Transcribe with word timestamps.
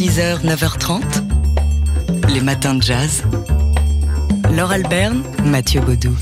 6h, 0.00 0.46
9h30, 0.46 1.02
les 2.32 2.40
matins 2.40 2.72
de 2.72 2.80
jazz. 2.80 3.22
Laure 4.56 4.70
Alberne, 4.70 5.22
Mathieu 5.44 5.82
Baudou. 5.82 6.16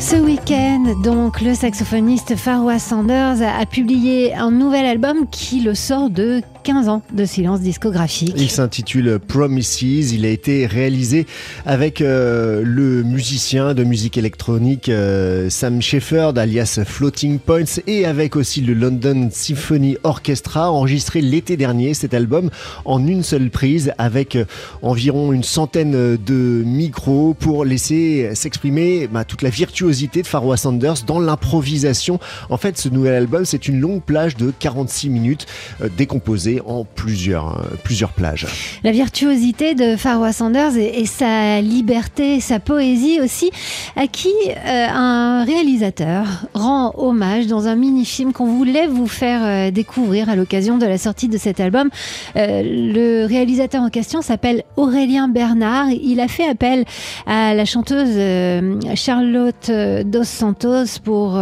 Ce 0.00 0.16
week-end, 0.16 0.96
donc, 1.04 1.40
le 1.40 1.54
saxophoniste 1.54 2.34
Farwa 2.34 2.80
Sanders 2.80 3.40
a, 3.40 3.56
a 3.56 3.66
publié 3.66 4.34
un 4.34 4.50
nouvel 4.50 4.84
album 4.84 5.28
qui 5.30 5.60
le 5.60 5.76
sort 5.76 6.10
de 6.10 6.42
15 6.68 6.88
ans 6.90 7.02
de 7.14 7.24
silence 7.24 7.62
discographique. 7.62 8.34
Il 8.36 8.50
s'intitule 8.50 9.18
Promises. 9.26 10.12
Il 10.12 10.26
a 10.26 10.28
été 10.28 10.66
réalisé 10.66 11.26
avec 11.64 12.02
euh, 12.02 12.60
le 12.62 13.02
musicien 13.02 13.72
de 13.72 13.84
musique 13.84 14.18
électronique 14.18 14.90
euh, 14.90 15.48
Sam 15.48 15.80
Shepard, 15.80 16.36
alias 16.36 16.80
Floating 16.84 17.38
Points, 17.38 17.80
et 17.86 18.04
avec 18.04 18.36
aussi 18.36 18.60
le 18.60 18.74
London 18.74 19.30
Symphony 19.32 19.96
Orchestra, 20.02 20.70
enregistré 20.70 21.22
l'été 21.22 21.56
dernier 21.56 21.94
cet 21.94 22.12
album 22.12 22.50
en 22.84 23.06
une 23.06 23.22
seule 23.22 23.48
prise 23.48 23.94
avec 23.96 24.36
euh, 24.36 24.44
environ 24.82 25.32
une 25.32 25.44
centaine 25.44 26.18
de 26.18 26.62
micros 26.66 27.32
pour 27.32 27.64
laisser 27.64 28.34
s'exprimer 28.34 29.06
bah, 29.06 29.24
toute 29.24 29.40
la 29.40 29.48
virtuosité 29.48 30.20
de 30.20 30.26
Farwa 30.26 30.58
Sanders 30.58 31.04
dans 31.06 31.18
l'improvisation. 31.18 32.20
En 32.50 32.58
fait, 32.58 32.76
ce 32.76 32.90
nouvel 32.90 33.14
album, 33.14 33.46
c'est 33.46 33.68
une 33.68 33.80
longue 33.80 34.02
plage 34.02 34.36
de 34.36 34.52
46 34.58 35.08
minutes 35.08 35.46
décomposée 35.96 36.57
en 36.66 36.84
plusieurs, 36.84 37.58
euh, 37.58 37.76
plusieurs 37.84 38.10
plages. 38.10 38.46
La 38.84 38.92
virtuosité 38.92 39.74
de 39.74 39.96
Farwa 39.96 40.32
Sanders 40.32 40.76
et, 40.76 41.06
sa 41.06 41.60
liberté, 41.60 42.40
sa 42.40 42.60
poésie 42.60 43.20
aussi, 43.20 43.50
à 43.96 44.06
qui 44.06 44.32
euh, 44.48 44.86
un 44.90 45.44
réalisateur 45.44 46.26
rend 46.54 46.92
hommage 46.96 47.46
dans 47.46 47.66
un 47.66 47.76
mini-film 47.76 48.32
qu'on 48.32 48.46
voulait 48.46 48.86
vous 48.86 49.06
faire 49.06 49.40
euh, 49.42 49.70
découvrir 49.70 50.28
à 50.28 50.36
l'occasion 50.36 50.78
de 50.78 50.86
la 50.86 50.98
sortie 50.98 51.28
de 51.28 51.38
cet 51.38 51.60
album. 51.60 51.90
Le 52.34 53.26
réalisateur 53.26 53.82
en 53.82 53.90
question 53.90 54.22
s'appelle 54.22 54.64
Aurélien 54.76 55.28
Bernard. 55.28 55.90
Il 55.90 56.20
a 56.20 56.28
fait 56.28 56.48
appel 56.48 56.84
à 57.26 57.54
la 57.54 57.64
chanteuse 57.64 58.16
Charlotte 58.94 59.70
Dos 60.04 60.24
Santos 60.24 61.00
pour 61.02 61.40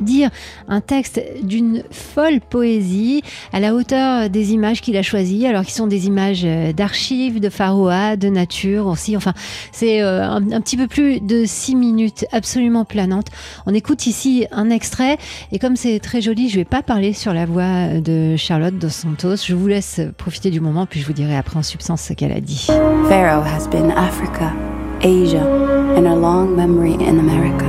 dire 0.00 0.30
un 0.68 0.80
texte 0.80 1.22
d'une 1.42 1.82
folle 1.90 2.40
poésie 2.40 3.22
à 3.52 3.60
la 3.60 3.74
hauteur 3.74 4.25
des 4.28 4.52
images 4.52 4.80
qu'il 4.80 4.96
a 4.96 5.02
choisies, 5.02 5.46
alors 5.46 5.64
qu'ils 5.64 5.74
sont 5.74 5.86
des 5.86 6.06
images 6.06 6.42
euh, 6.44 6.72
d'archives, 6.72 7.40
de 7.40 7.48
Faroa, 7.48 8.16
de 8.16 8.28
nature 8.28 8.86
aussi. 8.86 9.16
Enfin, 9.16 9.32
c'est 9.72 10.02
euh, 10.02 10.28
un, 10.28 10.60
petit 10.60 10.76
peu 10.76 10.86
plus 10.86 11.20
de 11.20 11.44
six 11.46 11.74
minutes 11.74 12.26
absolument 12.32 12.84
planantes. 12.84 13.28
On 13.66 13.74
écoute 13.74 14.06
ici 14.06 14.46
un 14.50 14.70
extrait 14.70 15.18
et 15.52 15.58
comme 15.58 15.76
c'est 15.76 15.98
très 16.00 16.20
joli, 16.20 16.48
je 16.48 16.56
vais 16.56 16.64
pas 16.64 16.82
parler 16.82 17.12
sur 17.12 17.32
la 17.32 17.46
voix 17.46 18.00
de 18.00 18.36
Charlotte 18.36 18.78
Dos 18.78 18.88
Santos. 18.88 19.36
Je 19.46 19.54
vous 19.54 19.66
laisse 19.66 20.00
profiter 20.16 20.50
du 20.50 20.60
moment 20.60 20.86
puis 20.86 21.00
je 21.00 21.06
vous 21.06 21.12
dirai 21.12 21.36
après 21.36 21.58
en 21.58 21.62
substance 21.62 22.02
ce 22.02 22.12
qu'elle 22.12 22.32
a 22.32 22.40
dit. 22.40 22.66
Pharaoh 23.08 23.42
has 23.42 23.68
been 23.68 23.90
Africa, 23.92 24.52
Asia, 25.00 25.44
and 25.96 26.06
a 26.06 26.14
long 26.14 26.56
memory 26.56 26.94
in 26.94 27.18
America. 27.18 27.66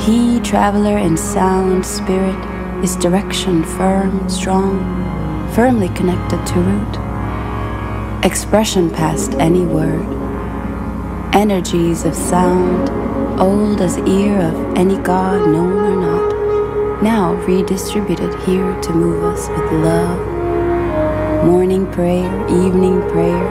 He, 0.00 0.40
traveler 0.40 0.96
in 0.96 1.16
sound 1.16 1.84
spirit, 1.84 2.49
is 2.82 2.96
direction 2.96 3.62
firm, 3.62 4.26
strong, 4.28 4.78
firmly 5.54 5.88
connected 5.90 6.44
to 6.46 6.54
root. 6.54 8.24
Expression 8.24 8.88
past 8.90 9.34
any 9.34 9.66
word. 9.66 10.06
Energies 11.34 12.04
of 12.04 12.14
sound, 12.14 12.88
old 13.38 13.82
as 13.82 13.98
ear 13.98 14.38
of 14.38 14.78
any 14.78 14.96
god 14.98 15.46
known 15.48 15.72
or 15.72 15.96
not, 15.96 17.02
now 17.02 17.34
redistributed 17.46 18.34
here 18.40 18.80
to 18.80 18.92
move 18.92 19.24
us 19.24 19.48
with 19.48 19.72
love. 19.72 21.44
Morning 21.44 21.90
prayer, 21.92 22.32
evening 22.48 23.00
prayer, 23.10 23.46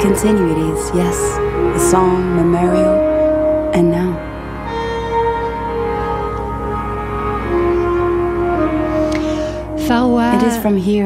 continuities, 0.00 0.94
yes, 0.94 1.16
the 1.74 1.90
song 1.90 2.36
memorial, 2.36 3.72
and 3.74 3.90
now. 3.90 4.33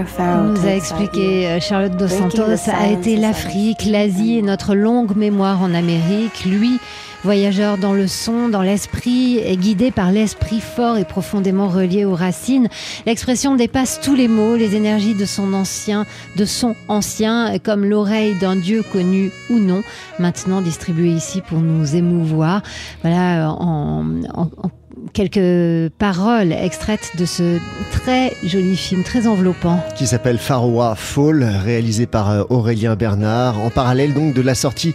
Pharaoh 0.06 0.52
nous 0.52 0.66
a 0.66 0.70
expliqué 0.74 1.48
euh, 1.48 1.58
Charlotte 1.60 1.96
Dos 1.96 2.06
Santos 2.08 2.70
a 2.72 2.88
été 2.90 3.16
l'Afrique, 3.16 3.86
our 3.86 3.90
l'Asie 3.92 4.38
et 4.38 4.42
notre 4.42 4.76
longue 4.76 5.16
mémoire 5.16 5.60
en 5.62 5.74
Amérique. 5.74 6.44
Lui, 6.44 6.78
voyageur 7.24 7.76
dans 7.76 7.92
le 7.92 8.06
son, 8.06 8.48
dans 8.48 8.62
l'esprit, 8.62 9.38
est 9.38 9.56
guidé 9.56 9.90
par 9.90 10.12
l'esprit 10.12 10.60
fort 10.60 10.96
et 10.96 11.04
profondément 11.04 11.66
relié 11.66 12.04
aux 12.04 12.14
racines. 12.14 12.68
L'expression 13.04 13.56
dépasse 13.56 14.00
tous 14.00 14.14
les 14.14 14.28
mots, 14.28 14.54
les 14.54 14.76
énergies 14.76 15.14
de 15.16 15.24
son 15.24 15.52
ancien, 15.54 16.06
de 16.36 16.44
son 16.44 16.76
ancien, 16.86 17.58
comme 17.58 17.84
l'oreille 17.84 18.36
d'un 18.38 18.54
dieu 18.54 18.84
connu 18.92 19.32
ou 19.50 19.58
non, 19.58 19.82
maintenant 20.20 20.60
distribuée 20.60 21.10
ici 21.10 21.40
pour 21.40 21.58
nous 21.58 21.96
émouvoir. 21.96 22.62
Voilà, 23.02 23.50
en, 23.50 24.04
en- 24.34 24.50
en 24.62 24.70
quelques 25.12 25.92
paroles 25.98 26.52
extraites 26.52 27.12
de 27.18 27.24
ce 27.24 27.58
très 27.90 28.32
joli 28.44 28.76
film, 28.76 29.02
très 29.02 29.26
enveloppant. 29.26 29.84
qui 29.96 30.06
s'appelle 30.06 30.38
Faroa 30.38 30.94
Fall, 30.94 31.44
réalisé 31.64 32.06
par 32.06 32.30
euh, 32.30 32.44
Aurélien 32.50 32.96
Bernard, 32.96 33.58
en 33.60 33.70
parallèle 33.70 34.14
donc 34.14 34.34
de 34.34 34.42
la 34.42 34.54
sortie 34.54 34.94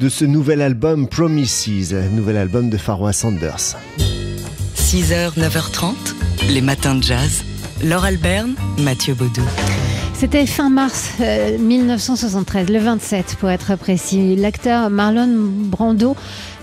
de 0.00 0.08
ce 0.08 0.24
nouvel 0.24 0.62
album 0.62 1.08
Promises, 1.08 1.94
nouvel 2.12 2.36
album 2.36 2.70
de 2.70 2.76
Faroa 2.76 3.12
Sanders. 3.12 3.76
6h, 4.76 5.38
9h30, 5.38 5.94
les 6.50 6.60
matins 6.60 6.94
de 6.94 7.02
jazz. 7.02 7.44
Laure 7.82 8.04
Alberne, 8.04 8.54
Mathieu 8.78 9.14
Baudou. 9.14 9.42
C'était 10.14 10.46
fin 10.46 10.70
mars 10.70 11.14
euh, 11.20 11.58
1973, 11.58 12.68
le 12.68 12.78
27 12.78 13.36
pour 13.40 13.50
être 13.50 13.74
précis. 13.74 14.36
L'acteur 14.36 14.88
Marlon 14.88 15.28
Brando 15.28 16.14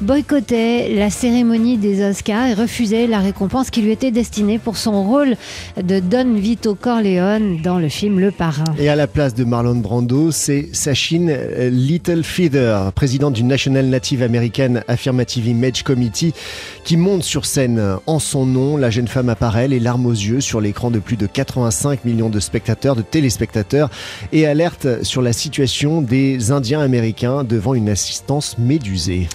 boycottait 0.02 0.94
la 0.96 1.10
cérémonie 1.10 1.78
des 1.78 2.04
Oscars 2.04 2.48
et 2.48 2.54
refusait 2.54 3.08
la 3.08 3.20
récompense 3.20 3.70
qui 3.70 3.82
lui 3.82 3.92
était 3.92 4.12
destinée 4.12 4.58
pour 4.58 4.78
son 4.78 5.04
rôle 5.04 5.36
de 5.82 6.00
Don 6.00 6.36
Vito 6.36 6.76
Corleone 6.76 7.62
dans 7.62 7.80
le 7.80 7.90
film 7.90 8.20
Le 8.20 8.32
Parrain. 8.32 8.64
Et 8.78 8.90
à 8.90 8.96
la 8.96 9.08
place 9.08 9.34
de 9.34 9.44
Marlon 9.44 9.76
Brando, 9.76 10.32
c'est 10.32 10.70
Sachin 10.74 11.28
euh, 11.30 11.70
Littlefeather, 11.70 12.92
présidente 12.94 13.34
du 13.34 13.44
National 13.44 13.88
Native 13.88 14.24
American 14.24 14.76
Affirmative 14.88 15.48
Image 15.48 15.84
Committee, 15.84 16.34
qui 16.84 16.96
monte 16.96 17.24
sur 17.24 17.46
scène 17.46 17.82
en 18.06 18.20
son 18.20 18.46
nom. 18.46 18.78
La 18.78 18.90
jeune 18.90 19.08
femme 19.08 19.30
apparaît, 19.30 19.68
les 19.68 19.80
larmes 19.80 20.06
aux 20.06 20.12
yeux, 20.12 20.42
sur 20.42 20.62
l'écran 20.62 20.92
de 20.92 21.00
plus 21.00 21.18
de 21.18 21.26
85 21.26 22.06
millions 22.06 22.30
de 22.30 22.40
spectateurs, 22.40 22.96
de 22.96 23.02
téléspectateurs, 23.02 23.90
et 24.32 24.48
alerte 24.48 25.04
sur 25.04 25.22
la 25.22 25.34
situation 25.34 26.02
des 26.02 26.52
Indiens 26.52 26.82
américains 26.82 27.44
devant 27.44 27.74
une 27.74 27.90
assistance 27.90 28.58
médusée. 28.58 29.28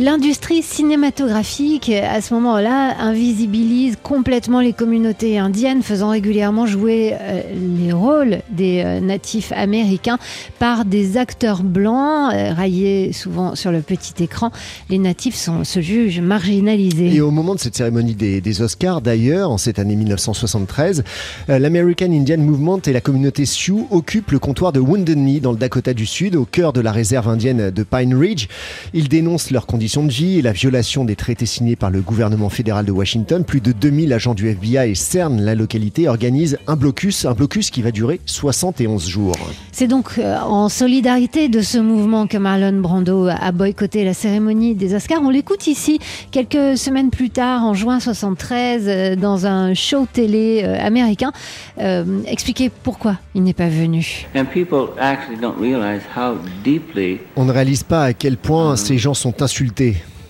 L'industrie 0.00 0.62
cinématographique, 0.62 1.90
à 1.90 2.22
ce 2.22 2.32
moment-là, 2.32 2.98
invisibilise 3.00 3.98
complètement 4.02 4.60
les 4.60 4.72
communautés 4.72 5.38
indiennes, 5.38 5.82
faisant 5.82 6.08
régulièrement 6.08 6.64
jouer 6.64 7.12
euh, 7.20 7.42
les 7.84 7.92
rôles 7.92 8.38
des 8.50 8.82
euh, 8.82 9.00
natifs 9.00 9.52
américains 9.52 10.18
par 10.58 10.86
des 10.86 11.18
acteurs 11.18 11.62
blancs, 11.62 12.32
euh, 12.32 12.54
raillés 12.54 13.12
souvent 13.12 13.54
sur 13.54 13.72
le 13.72 13.82
petit 13.82 14.24
écran. 14.24 14.52
Les 14.88 14.96
natifs 14.96 15.34
sont, 15.34 15.64
se 15.64 15.82
jugent 15.82 16.22
marginalisés. 16.22 17.14
Et 17.14 17.20
au 17.20 17.30
moment 17.30 17.54
de 17.54 17.60
cette 17.60 17.76
cérémonie 17.76 18.14
des, 18.14 18.40
des 18.40 18.62
Oscars, 18.62 19.02
d'ailleurs, 19.02 19.50
en 19.50 19.58
cette 19.58 19.78
année 19.78 19.96
1973, 19.96 21.04
euh, 21.50 21.58
l'American 21.58 22.10
Indian 22.10 22.38
Movement 22.38 22.80
et 22.86 22.94
la 22.94 23.02
communauté 23.02 23.44
Sioux 23.44 23.86
occupent 23.90 24.30
le 24.30 24.38
comptoir 24.38 24.72
de 24.72 24.80
Wounded 24.80 25.18
Knee 25.18 25.40
dans 25.40 25.52
le 25.52 25.58
Dakota 25.58 25.92
du 25.92 26.06
Sud, 26.06 26.36
au 26.36 26.46
cœur 26.46 26.72
de 26.72 26.80
la 26.80 26.90
réserve 26.90 27.28
indienne 27.28 27.70
de 27.70 27.82
Pine 27.82 28.14
Ridge. 28.14 28.48
Ils 28.94 29.10
dénoncent 29.10 29.50
leurs 29.50 29.66
conditions 29.66 29.89
de 29.98 30.12
vie 30.12 30.38
et 30.38 30.42
la 30.42 30.52
violation 30.52 31.04
des 31.04 31.16
traités 31.16 31.46
signés 31.46 31.74
par 31.74 31.90
le 31.90 32.00
gouvernement 32.00 32.48
fédéral 32.48 32.86
de 32.86 32.92
Washington. 32.92 33.44
Plus 33.44 33.60
de 33.60 33.72
2000 33.72 34.12
agents 34.12 34.34
du 34.34 34.48
FBI 34.48 34.94
cernent 34.94 35.40
la 35.40 35.56
localité, 35.56 36.08
organisent 36.08 36.58
un 36.68 36.76
blocus, 36.76 37.24
un 37.24 37.32
blocus 37.32 37.70
qui 37.70 37.82
va 37.82 37.90
durer 37.90 38.20
71 38.26 39.08
jours. 39.08 39.36
C'est 39.72 39.88
donc 39.88 40.12
euh, 40.18 40.38
en 40.38 40.68
solidarité 40.68 41.48
de 41.48 41.60
ce 41.60 41.78
mouvement 41.78 42.28
que 42.28 42.38
Marlon 42.38 42.80
Brando 42.80 43.26
a 43.26 43.52
boycotté 43.52 44.04
la 44.04 44.14
cérémonie 44.14 44.76
des 44.76 44.94
Oscars. 44.94 45.22
On 45.22 45.30
l'écoute 45.30 45.66
ici 45.66 45.98
quelques 46.30 46.78
semaines 46.78 47.10
plus 47.10 47.30
tard, 47.30 47.64
en 47.64 47.74
juin 47.74 47.98
73, 47.98 48.84
euh, 48.86 49.16
dans 49.16 49.46
un 49.46 49.74
show 49.74 50.06
télé 50.10 50.62
euh, 50.64 50.76
américain, 50.80 51.32
euh, 51.80 52.04
expliquer 52.26 52.70
pourquoi 52.70 53.16
il 53.34 53.42
n'est 53.42 53.54
pas 53.54 53.68
venu. 53.68 54.26
And 54.36 54.44
people 54.44 54.90
actually 55.00 55.40
don't 55.40 55.58
realize 55.60 56.02
how 56.16 56.36
deeply 56.64 57.18
On 57.36 57.44
ne 57.44 57.52
réalise 57.52 57.82
pas 57.82 58.04
à 58.04 58.12
quel 58.12 58.36
point 58.36 58.76
ces 58.76 58.98
gens 58.98 59.14
sont 59.14 59.42
insultés. 59.42 59.79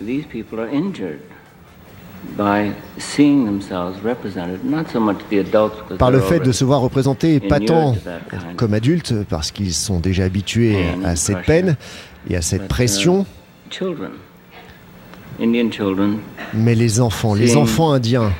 These 0.00 0.26
people 0.26 0.60
are 0.60 0.68
injured 0.68 1.20
by 2.36 2.72
seeing 2.98 3.44
themselves 3.44 4.02
represented, 4.02 4.64
not 4.64 4.90
so 4.90 5.00
much 5.00 5.18
the 5.30 5.38
adults, 5.38 5.76
because 5.78 5.98
par 5.98 6.10
le 6.10 6.20
fait 6.20 6.40
de 6.40 6.52
se 6.52 6.64
voir 6.64 6.80
représentés, 6.80 7.40
pas 7.40 7.60
tant 7.60 7.96
comme 8.56 8.74
adultes, 8.74 9.14
parce 9.28 9.50
qu'ils 9.50 9.72
sont 9.72 10.00
déjà 10.00 10.24
habitués 10.24 10.76
à 11.04 11.16
cette 11.16 11.44
peine 11.46 11.76
et 12.28 12.36
à 12.36 12.42
cette 12.42 12.68
pression. 12.68 13.26
Indian 15.42 15.70
children 15.70 16.18
Mais 16.52 16.74
les 16.74 17.00
enfants, 17.00 17.34
les 17.34 17.56
enfants 17.56 17.92
indiens 17.92 18.30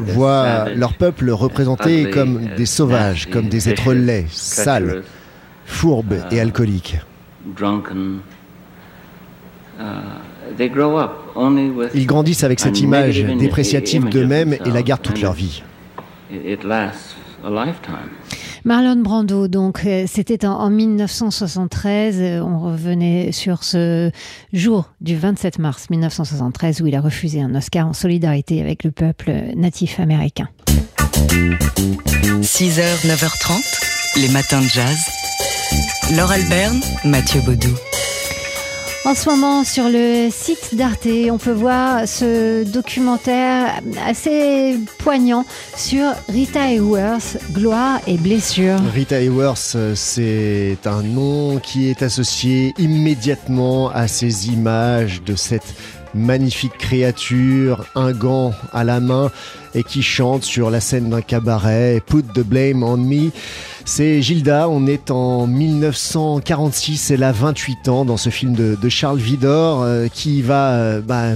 voient 0.00 0.68
leur 0.74 0.94
peuple 0.94 1.30
représenté 1.30 2.10
comme 2.10 2.40
des 2.56 2.66
sauvages, 2.66 3.30
comme 3.30 3.48
des 3.48 3.68
êtres 3.68 3.94
laids, 3.94 4.26
sales, 4.30 5.04
fourbes 5.66 6.24
et 6.32 6.40
alcooliques. 6.40 6.98
Ils 11.94 12.06
grandissent 12.06 12.44
avec 12.44 12.60
cette 12.60 12.80
image 12.80 13.24
dépréciative 13.24 14.02
image 14.02 14.14
of 14.14 14.20
d'eux-mêmes 14.20 14.52
et 14.52 14.56
la 14.56 14.64
themselves, 14.64 14.84
gardent 14.84 15.02
toute 15.02 15.20
leur 15.20 15.32
vie. 15.32 15.62
It, 16.30 16.40
it 16.44 16.64
lasts 16.64 17.16
a 17.44 17.50
lifetime. 17.50 18.10
Marlon 18.64 18.96
Brando, 18.96 19.48
donc 19.48 19.82
euh, 19.86 20.04
c'était 20.06 20.44
en, 20.44 20.52
en 20.52 20.70
1973. 20.70 22.16
euh, 22.20 22.40
On 22.42 22.58
revenait 22.60 23.32
sur 23.32 23.64
ce 23.64 24.10
jour 24.52 24.90
du 25.00 25.16
27 25.16 25.58
mars 25.58 25.88
1973 25.88 26.82
où 26.82 26.86
il 26.86 26.94
a 26.94 27.00
refusé 27.00 27.40
un 27.40 27.54
Oscar 27.54 27.86
en 27.86 27.94
solidarité 27.94 28.60
avec 28.60 28.84
le 28.84 28.90
peuple 28.90 29.32
natif 29.56 29.98
américain. 29.98 30.48
6h, 32.42 33.06
9h30, 33.06 34.20
les 34.20 34.28
matins 34.28 34.60
de 34.60 34.68
jazz. 34.68 34.98
Laure 36.16 36.32
Alberne, 36.32 36.80
Mathieu 37.04 37.40
Baudou. 37.46 37.74
En 39.06 39.14
ce 39.14 39.30
moment, 39.30 39.64
sur 39.64 39.88
le 39.88 40.28
site 40.30 40.74
d'Arte, 40.74 41.08
on 41.30 41.38
peut 41.38 41.52
voir 41.52 42.06
ce 42.06 42.64
documentaire 42.64 43.80
assez 44.06 44.76
poignant 44.98 45.46
sur 45.74 46.12
Rita 46.28 46.70
Hayworth, 46.70 47.38
gloire 47.52 48.00
et 48.06 48.18
blessure. 48.18 48.76
Rita 48.94 49.16
Hayworth, 49.16 49.72
euh, 49.74 49.94
c'est 49.94 50.76
un 50.84 51.02
nom 51.02 51.58
qui 51.60 51.88
est 51.88 52.02
associé 52.02 52.74
immédiatement 52.78 53.88
à 53.88 54.06
ces 54.06 54.48
images 54.48 55.22
de 55.22 55.34
cette 55.34 55.74
magnifique 56.12 56.76
créature, 56.76 57.86
un 57.94 58.12
gant 58.12 58.52
à 58.72 58.84
la 58.84 59.00
main 59.00 59.30
et 59.74 59.82
qui 59.82 60.02
chante 60.02 60.44
sur 60.44 60.70
la 60.70 60.80
scène 60.80 61.08
d'un 61.08 61.22
cabaret, 61.22 62.02
Put 62.06 62.24
the 62.34 62.40
blame 62.40 62.82
on 62.82 62.98
me. 62.98 63.30
C'est 63.84 64.22
Gilda, 64.22 64.68
on 64.68 64.86
est 64.86 65.10
en 65.10 65.46
1946, 65.46 67.10
elle 67.10 67.22
a 67.22 67.32
28 67.32 67.88
ans 67.88 68.04
dans 68.04 68.16
ce 68.16 68.30
film 68.30 68.54
de, 68.54 68.88
Charles 68.88 69.18
Vidor 69.18 69.82
euh, 69.82 70.08
qui 70.12 70.42
va 70.42 70.72
euh, 70.72 71.00
bah, 71.00 71.32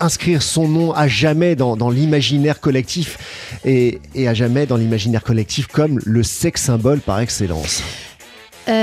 inscrire 0.00 0.42
son 0.42 0.68
nom 0.68 0.92
à 0.92 1.08
jamais 1.08 1.56
dans, 1.56 1.90
l'imaginaire 1.90 2.60
collectif 2.60 3.18
et, 3.64 4.00
et 4.14 4.28
à 4.28 4.34
jamais 4.34 4.66
dans 4.66 4.76
l'imaginaire 4.76 5.22
collectif 5.22 5.66
comme 5.66 6.00
le 6.04 6.22
sex 6.22 6.62
symbole 6.62 7.00
par 7.00 7.20
excellence. 7.20 7.82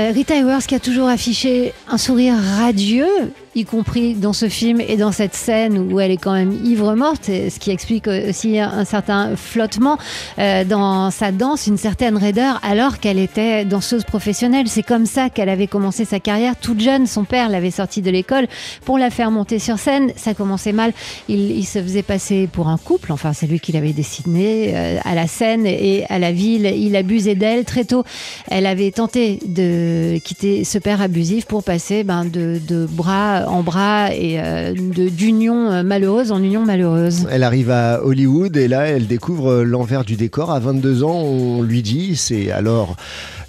Euh, 0.04 0.10
Rita 0.12 0.34
Hayworth 0.34 0.66
qui 0.66 0.74
a 0.74 0.80
toujours 0.80 1.08
affiché 1.08 1.72
un 1.88 1.98
sourire 1.98 2.34
radieux, 2.58 3.32
y 3.54 3.64
compris 3.64 4.14
dans 4.14 4.32
ce 4.32 4.48
film 4.48 4.80
et 4.80 4.96
dans 4.96 5.12
cette 5.12 5.34
scène 5.34 5.78
où 5.78 6.00
elle 6.00 6.10
est 6.10 6.16
quand 6.16 6.32
même 6.32 6.52
ivre 6.64 6.94
morte, 6.94 7.26
ce 7.26 7.58
qui 7.58 7.70
explique 7.70 8.08
aussi 8.08 8.58
un 8.58 8.84
certain 8.84 9.36
flottement 9.36 9.96
euh, 10.38 10.64
dans 10.64 11.10
sa 11.10 11.30
danse, 11.30 11.68
une 11.68 11.76
certaine 11.76 12.16
raideur, 12.16 12.60
alors 12.64 12.98
qu'elle 12.98 13.18
était 13.18 13.64
danseuse 13.64 14.04
professionnelle. 14.04 14.66
C'est 14.66 14.82
comme 14.82 15.06
ça 15.06 15.30
qu'elle 15.30 15.48
avait 15.48 15.68
commencé 15.68 16.04
sa 16.04 16.18
carrière 16.18 16.56
toute 16.56 16.80
jeune. 16.80 17.06
Son 17.06 17.24
père 17.24 17.48
l'avait 17.48 17.70
sortie 17.70 18.02
de 18.02 18.10
l'école 18.10 18.48
pour 18.84 18.98
la 18.98 19.10
faire 19.10 19.30
monter 19.30 19.58
sur 19.58 19.78
scène. 19.78 20.12
Ça 20.16 20.34
commençait 20.34 20.72
mal. 20.72 20.92
Il, 21.28 21.52
il 21.52 21.64
se 21.64 21.80
faisait 21.80 22.02
passer 22.02 22.48
pour 22.52 22.68
un 22.68 22.78
couple. 22.78 23.12
Enfin, 23.12 23.32
c'est 23.32 23.46
lui 23.46 23.60
qui 23.60 23.72
l'avait 23.72 23.92
dessiné 23.92 24.72
euh, 24.74 24.98
à 25.04 25.14
la 25.14 25.28
scène 25.28 25.64
et 25.64 26.04
à 26.08 26.18
la 26.18 26.32
ville. 26.32 26.66
Il 26.76 26.96
abusait 26.96 27.36
d'elle 27.36 27.64
très 27.64 27.84
tôt. 27.84 28.04
Elle 28.50 28.66
avait 28.66 28.90
tenté 28.90 29.38
de 29.46 29.93
quitter 30.22 30.64
ce 30.64 30.78
père 30.78 31.00
abusif 31.00 31.46
pour 31.46 31.62
passer 31.62 32.04
ben, 32.04 32.24
de, 32.24 32.86
bras 32.90 33.46
en 33.48 33.62
bras 33.62 34.14
et 34.14 34.40
euh, 34.40 34.72
d'union 34.74 35.70
euh, 35.70 35.82
malheureuse 35.82 36.32
en 36.32 36.42
union 36.42 36.64
malheureuse. 36.64 37.26
Elle 37.30 37.42
arrive 37.42 37.70
à 37.70 38.02
Hollywood 38.04 38.56
et 38.56 38.68
là 38.68 38.86
elle 38.86 39.06
découvre 39.06 39.62
l'envers 39.62 40.04
du 40.04 40.16
décor. 40.16 40.50
À 40.50 40.60
22 40.60 41.04
ans, 41.04 41.20
on 41.22 41.62
lui 41.62 41.82
dit, 41.82 42.16
c'est 42.16 42.50
alors 42.50 42.96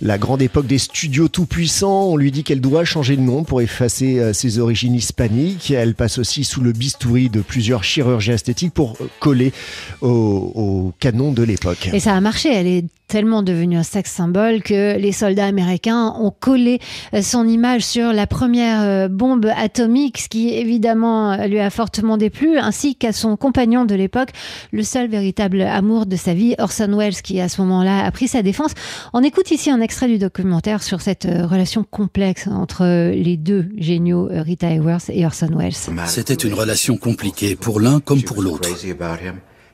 la 0.02 0.18
grande 0.18 0.42
époque 0.42 0.68
des 0.68 0.78
studios 0.78 1.28
tout 1.28 1.46
puissants, 1.46 2.06
on 2.06 2.18
lui 2.18 2.32
dit 2.32 2.44
qu'elle 2.44 2.62
doit 2.62 2.86
changer 2.86 3.16
de 3.16 3.22
nom 3.22 3.44
pour 3.44 3.62
effacer 3.62 4.20
euh, 4.20 4.34
ses 4.34 4.60
origines 4.60 4.96
hispaniques. 4.96 5.72
Elle 5.72 5.96
passe 5.96 6.18
aussi 6.18 6.44
sous 6.44 6.62
le 6.62 6.72
bistouri 6.72 7.30
de 7.30 7.42
plusieurs 7.42 7.84
chirurgiens 7.84 8.36
esthétiques 8.36 8.74
pour 8.74 8.98
euh, 9.02 9.08
coller 9.20 9.54
au, 10.02 10.94
canon 11.00 11.32
de 11.32 11.44
l'époque. 11.44 11.90
Et 11.94 12.00
ça 12.00 12.16
a 12.16 12.22
marché. 12.22 12.54
Elle 12.54 12.68
est 12.68 12.86
tellement 13.08 13.44
devenue 13.44 13.78
un 13.78 13.84
sexe 13.84 14.12
symbole 14.12 14.64
que 14.64 14.98
les 14.98 15.12
soldats 15.12 15.46
américains 15.46 16.14
ont 16.20 16.32
collé 16.32 16.80
euh, 17.14 17.22
son 17.22 17.48
image 17.48 17.84
sur 17.84 18.14
la 18.14 18.28
première 18.28 19.10
bombe 19.10 19.50
atomique, 19.56 20.20
ce 20.20 20.30
qui 20.30 20.50
évidemment 20.50 21.46
lui 21.46 21.60
a 21.60 21.70
fortement 21.70 22.18
déplu, 22.18 22.58
ainsi 22.58 22.96
qu'à 22.96 23.14
son 23.14 23.38
compagnon 23.38 23.86
de 23.86 23.96
l'époque, 23.96 24.30
le 24.72 24.84
seul 24.84 25.08
véritable 25.08 25.62
amour 25.62 26.06
de 26.06 26.16
sa 26.16 26.34
vie, 26.34 26.56
Orson 26.58 26.98
Welles, 26.98 27.22
qui 27.22 27.40
à 27.40 27.50
ce 27.50 27.62
moment-là 27.62 28.06
a 28.06 28.12
pris 28.12 28.28
sa 28.28 28.42
défense. 28.42 28.72
On 29.14 29.24
écoute 29.24 29.52
ici 29.52 29.70
un 29.70 29.82
extrait 29.86 30.08
du 30.08 30.18
documentaire 30.18 30.84
sur 30.84 31.00
cette 31.00 31.26
euh, 31.26 31.46
relation 31.46 31.86
complexe 31.90 32.48
entre 32.48 32.84
les 33.12 33.38
deux 33.38 33.70
géniaux, 33.78 34.30
euh, 34.30 34.42
Rita 34.42 34.68
Hayworth 34.68 35.10
et 35.10 35.26
Orson 35.26 35.52
Welles. 35.56 35.76
C'était 36.08 36.34
une 36.34 36.54
relation 36.54 36.98
compliquée 36.98 37.56
pour 37.56 37.80
l'un 37.80 38.00
comme 38.00 38.24
pour 38.24 38.42
l'autre. 38.42 38.70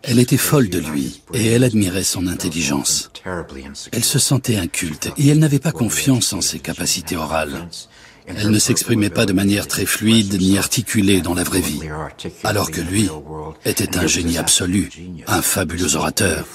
Elle 0.04 0.20
était 0.20 0.38
folle 0.38 0.70
de 0.70 0.80
lui 0.80 1.22
et 1.34 1.48
elle 1.48 1.64
admirait 1.64 2.04
son 2.04 2.28
intelligence. 2.28 3.10
Elle 3.92 4.04
se 4.04 4.20
sentait 4.20 4.58
inculte 4.58 5.12
et 5.18 5.30
elle 5.30 5.40
n'avait 5.40 5.60
pas 5.60 5.72
confiance 5.72 6.34
en 6.34 6.42
ses 6.42 6.60
capacités 6.60 7.16
orales. 7.16 7.68
Elle 8.28 8.50
ne 8.50 8.60
s'exprimait 8.60 9.10
pas 9.10 9.26
de 9.26 9.34
manière 9.34 9.68
très 9.68 9.86
fluide 9.86 10.40
ni 10.40 10.58
articulée 10.58 11.22
dans 11.22 11.34
la 11.34 11.44
vraie 11.44 11.62
vie, 11.62 11.82
alors 12.44 12.72
que 12.72 12.82
lui 12.82 13.10
était 13.66 13.98
un 13.98 14.08
génie 14.08 14.38
absolu, 14.38 14.90
un 15.28 15.42
fabuleux 15.42 15.96
orateur. 15.96 16.46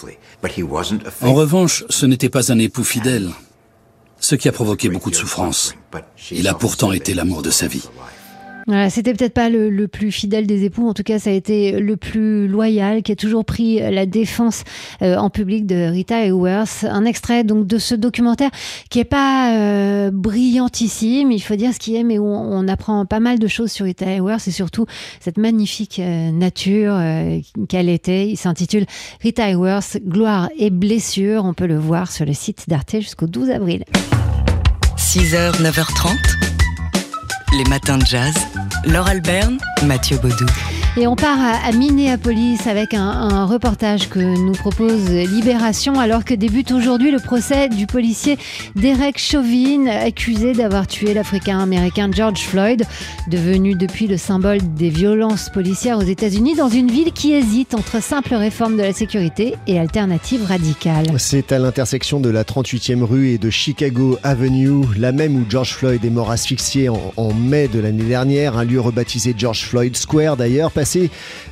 En 1.22 1.34
revanche, 1.34 1.84
ce 1.88 2.06
n'était 2.06 2.28
pas 2.28 2.52
un 2.52 2.58
époux 2.58 2.84
fidèle, 2.84 3.30
ce 4.20 4.34
qui 4.34 4.48
a 4.48 4.52
provoqué 4.52 4.88
beaucoup 4.88 5.10
de 5.10 5.16
souffrance. 5.16 5.74
Il 6.30 6.48
a 6.48 6.54
pourtant 6.54 6.92
été 6.92 7.14
l'amour 7.14 7.42
de 7.42 7.50
sa 7.50 7.66
vie. 7.66 7.88
Voilà, 8.66 8.90
c'était 8.90 9.14
peut-être 9.14 9.34
pas 9.34 9.48
le, 9.48 9.86
plus 9.86 10.10
fidèle 10.10 10.46
des 10.46 10.64
époux, 10.64 10.88
en 10.88 10.94
tout 10.94 11.04
cas 11.04 11.18
ça 11.18 11.30
a 11.30 11.32
été 11.32 11.78
le 11.78 11.96
plus 11.96 12.48
loyal, 12.48 13.02
qui 13.02 13.12
a 13.12 13.16
toujours 13.16 13.44
pris 13.44 13.78
la 13.78 14.06
défense 14.06 14.64
euh, 15.02 15.16
en 15.16 15.30
public 15.30 15.66
de 15.66 15.90
Rita 15.90 16.24
Hayworth. 16.24 16.84
Un 16.84 17.04
extrait 17.04 17.44
donc 17.44 17.66
de 17.66 17.78
ce 17.78 17.94
documentaire 17.94 18.50
qui 18.90 18.98
est 18.98 19.04
pas 19.04 19.54
euh, 19.54 20.10
brillantissime, 20.12 21.30
il 21.30 21.40
faut 21.40 21.56
dire 21.56 21.72
ce 21.72 21.78
qui 21.78 21.96
est, 21.96 22.02
mais 22.02 22.18
où 22.18 22.26
on, 22.26 22.66
apprend 22.68 23.06
pas 23.06 23.20
mal 23.20 23.38
de 23.38 23.46
choses 23.46 23.70
sur 23.70 23.84
Rita 23.84 24.06
Hayworth 24.06 24.48
et 24.48 24.50
surtout 24.50 24.86
cette 25.20 25.38
magnifique 25.38 26.00
euh, 26.00 26.32
nature 26.32 26.94
euh, 26.96 27.38
qu'elle 27.68 27.88
était. 27.88 28.28
Il 28.28 28.36
s'intitule 28.36 28.86
Rita 29.20 29.48
Hayworth, 29.48 29.98
gloire 30.04 30.48
et 30.58 30.70
blessure. 30.70 31.44
On 31.44 31.54
peut 31.54 31.66
le 31.66 31.78
voir 31.78 32.10
sur 32.10 32.24
le 32.24 32.32
site 32.32 32.64
d'Arte 32.68 32.96
jusqu'au 32.96 33.26
12 33.26 33.50
avril. 33.50 33.84
6h, 34.96 35.62
9h30, 35.62 36.65
les 37.56 37.64
matins 37.64 37.98
de 37.98 38.04
jazz. 38.04 38.34
Laure 38.84 39.08
Alberne, 39.08 39.58
Mathieu 39.82 40.18
Baudou. 40.18 40.46
Et 40.98 41.06
on 41.06 41.14
part 41.14 41.38
à, 41.38 41.72
Minneapolis 41.72 42.66
avec 42.66 42.94
un, 42.94 43.44
reportage 43.44 44.08
que 44.08 44.18
nous 44.18 44.52
propose 44.52 45.10
Libération 45.10 46.00
alors 46.00 46.24
que 46.24 46.32
débute 46.32 46.72
aujourd'hui 46.72 47.10
le 47.10 47.18
procès 47.18 47.68
du 47.68 47.86
policier 47.86 48.38
Derek 48.76 49.18
Chauvin 49.18 49.86
accusé 49.88 50.54
d'avoir 50.54 50.86
tué 50.86 51.12
l'Africain-Américain 51.12 52.08
George 52.10 52.40
Floyd, 52.40 52.84
devenu 53.28 53.74
depuis 53.74 54.06
le 54.06 54.16
symbole 54.16 54.58
des 54.74 54.88
violences 54.88 55.50
policières 55.50 55.98
aux 55.98 56.02
États-Unis 56.02 56.54
dans 56.54 56.70
une 56.70 56.90
ville 56.90 57.12
qui 57.12 57.34
hésite 57.34 57.74
entre 57.74 58.02
simple 58.02 58.34
réforme 58.34 58.78
de 58.78 58.82
la 58.82 58.94
sécurité 58.94 59.54
et 59.66 59.78
alternative 59.78 60.44
radicale. 60.44 61.06
C'est 61.18 61.52
à 61.52 61.58
l'intersection 61.58 62.20
de 62.20 62.30
la 62.30 62.42
38e 62.42 63.02
rue 63.02 63.28
et 63.28 63.38
de 63.38 63.50
Chicago 63.50 64.18
Avenue, 64.22 64.86
la 64.96 65.12
même 65.12 65.36
où 65.36 65.44
George 65.46 65.74
Floyd 65.74 66.02
est 66.02 66.10
mort 66.10 66.30
asphyxié 66.30 66.88
en 66.88 67.34
mai 67.34 67.68
de 67.68 67.80
l'année 67.80 68.04
dernière, 68.04 68.56
un 68.56 68.64
lieu 68.64 68.80
rebaptisé 68.80 69.34
George 69.36 69.66
Floyd 69.66 69.94
Square 69.94 70.38
d'ailleurs, 70.38 70.72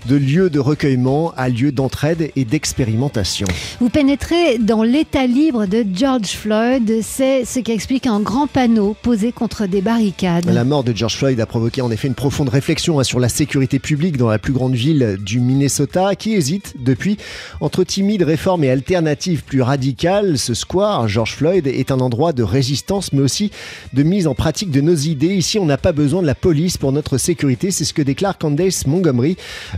de 0.06 0.16
lieu 0.16 0.50
de 0.50 0.58
recueillement 0.58 1.32
à 1.36 1.48
lieu 1.48 1.72
d'entraide 1.72 2.30
et 2.36 2.44
d'expérimentation. 2.44 3.46
Vous 3.80 3.88
pénétrez 3.88 4.58
dans 4.58 4.82
l'état 4.82 5.26
libre 5.26 5.66
de 5.66 5.84
George 5.94 6.30
Floyd, 6.30 7.00
c'est 7.02 7.44
ce 7.44 7.58
qui 7.58 7.72
explique 7.72 8.06
un 8.06 8.20
grand 8.20 8.46
panneau 8.46 8.96
posé 9.02 9.32
contre 9.32 9.66
des 9.66 9.80
barricades. 9.80 10.44
La 10.46 10.64
mort 10.64 10.84
de 10.84 10.94
George 10.94 11.16
Floyd 11.16 11.40
a 11.40 11.46
provoqué 11.46 11.82
en 11.82 11.90
effet 11.90 12.08
une 12.08 12.14
profonde 12.14 12.48
réflexion 12.48 13.00
hein, 13.00 13.04
sur 13.04 13.18
la 13.18 13.28
sécurité 13.28 13.78
publique 13.78 14.16
dans 14.16 14.28
la 14.28 14.38
plus 14.38 14.52
grande 14.52 14.74
ville 14.74 15.18
du 15.20 15.40
Minnesota, 15.40 16.14
qui 16.14 16.34
hésite 16.34 16.74
depuis 16.78 17.16
entre 17.60 17.82
timide 17.82 18.22
réforme 18.22 18.64
et 18.64 18.70
alternative 18.70 19.42
plus 19.44 19.62
radicale. 19.62 20.38
Ce 20.38 20.54
square, 20.54 21.08
George 21.08 21.34
Floyd, 21.34 21.66
est 21.66 21.90
un 21.90 22.00
endroit 22.00 22.32
de 22.32 22.42
résistance, 22.42 23.12
mais 23.12 23.20
aussi 23.20 23.50
de 23.92 24.02
mise 24.02 24.26
en 24.26 24.34
pratique 24.34 24.70
de 24.70 24.80
nos 24.80 24.94
idées. 24.94 25.34
Ici, 25.34 25.58
on 25.58 25.66
n'a 25.66 25.78
pas 25.78 25.92
besoin 25.92 26.22
de 26.22 26.26
la 26.26 26.34
police 26.34 26.76
pour 26.76 26.92
notre 26.92 27.18
sécurité, 27.18 27.70
c'est 27.70 27.84
ce 27.84 27.94
que 27.94 28.02
déclare 28.02 28.38
Candace 28.38 28.86
Montgomery 28.86 29.24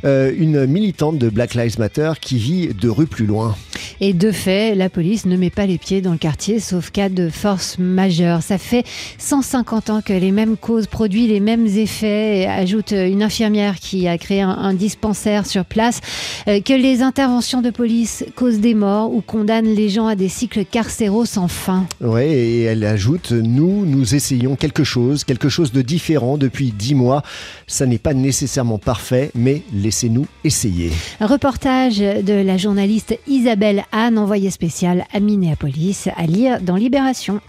Euh, 0.04 0.32
une 0.36 0.66
militante 0.66 1.18
de 1.18 1.28
Black 1.28 1.54
Lives 1.54 1.78
Matter 1.78 2.12
qui 2.20 2.38
vit 2.38 2.68
deux 2.68 2.90
rues 2.90 3.06
plus 3.06 3.26
loin. 3.26 3.56
Et 4.00 4.12
de 4.12 4.30
fait, 4.30 4.74
la 4.74 4.90
police 4.90 5.26
ne 5.26 5.36
met 5.36 5.50
pas 5.50 5.66
les 5.66 5.78
pieds 5.78 6.00
dans 6.00 6.12
le 6.12 6.18
quartier, 6.18 6.60
sauf 6.60 6.90
cas 6.90 7.08
de 7.08 7.28
force 7.28 7.78
majeure. 7.78 8.42
Ça 8.42 8.58
fait 8.58 8.84
150 9.18 9.90
ans 9.90 10.00
que 10.02 10.12
les 10.12 10.32
mêmes 10.32 10.56
causes 10.56 10.86
produisent 10.86 11.28
les 11.28 11.40
mêmes 11.40 11.66
effets, 11.66 12.46
ajoute 12.46 12.92
une 12.92 13.22
infirmière 13.22 13.76
qui 13.76 14.08
a 14.08 14.18
créé 14.18 14.42
un, 14.42 14.74
dispensaire 14.74 15.46
sur 15.46 15.64
place, 15.64 16.00
euh, 16.48 16.60
que 16.60 16.74
les 16.74 17.00
interventions 17.00 17.62
de 17.62 17.70
police 17.70 18.24
causent 18.34 18.60
des 18.60 18.74
morts 18.74 19.12
ou 19.12 19.22
condamnent 19.22 19.74
les 19.74 19.88
gens 19.88 20.06
à 20.06 20.16
des 20.16 20.28
cycles 20.28 20.64
carcéraux 20.64 21.24
sans 21.24 21.48
fin. 21.48 21.86
Oui, 22.00 22.22
et 22.22 22.62
elle 22.62 22.84
ajoute, 22.84 23.32
nous, 23.32 23.86
nous 23.86 24.14
essayons 24.14 24.56
quelque 24.56 24.84
chose, 24.84 25.24
quelque 25.24 25.48
chose 25.48 25.72
de 25.72 25.82
différent 25.82 26.36
depuis 26.36 26.72
dix 26.72 26.94
mois. 26.94 27.22
Ça 27.66 27.86
n'est 27.86 27.98
pas 27.98 28.14
nécessairement 28.14 28.78
parfait, 28.78 29.30
mais 29.36 29.62
laissez-nous 29.72 30.26
essayer. 30.44 30.90
Reportage 31.20 31.98
de 31.98 32.34
la 32.34 32.56
journaliste 32.56 33.18
Isabelle 33.26 33.84
Anne, 33.92 34.18
envoyée 34.18 34.50
spéciale 34.50 35.04
à 35.12 35.20
Minneapolis, 35.20 36.08
à 36.16 36.26
lire 36.26 36.60
dans 36.60 36.76
Libération. 36.76 37.40